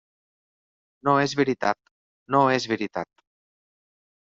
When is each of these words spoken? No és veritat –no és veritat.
No 1.07 1.13
és 1.25 1.35
veritat 1.41 1.79
–no 2.33 2.41
és 2.57 2.67
veritat. 2.75 3.13